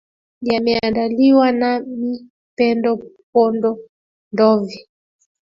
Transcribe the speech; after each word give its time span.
yameandaliwa 0.49 1.47
nami 1.59 2.11
pendo 2.57 2.89
pondo 3.31 3.71
ndovi 4.33 4.77